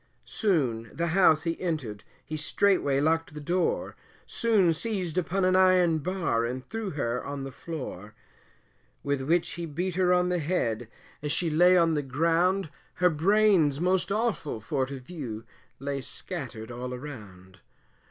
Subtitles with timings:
[0.25, 5.55] Soon as the house he entered, he straightway locked the door, Soon seized upon an
[5.55, 8.15] iron bar, and threw her on the floor;
[9.03, 10.87] With which he beat her on the head,
[11.21, 15.43] as she lay on the ground, Her brains most awful for to view,
[15.77, 17.59] lay scattered all around.